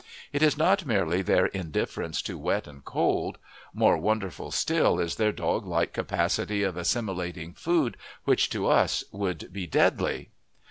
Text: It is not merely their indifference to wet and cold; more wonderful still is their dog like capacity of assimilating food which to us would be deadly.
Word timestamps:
It 0.33 0.41
is 0.41 0.57
not 0.57 0.83
merely 0.87 1.21
their 1.21 1.45
indifference 1.45 2.23
to 2.23 2.35
wet 2.35 2.65
and 2.65 2.83
cold; 2.83 3.37
more 3.71 3.97
wonderful 3.99 4.49
still 4.49 4.99
is 4.99 5.17
their 5.17 5.31
dog 5.31 5.63
like 5.67 5.93
capacity 5.93 6.63
of 6.63 6.75
assimilating 6.75 7.53
food 7.53 7.97
which 8.23 8.49
to 8.49 8.65
us 8.67 9.03
would 9.11 9.53
be 9.53 9.67
deadly. 9.67 10.31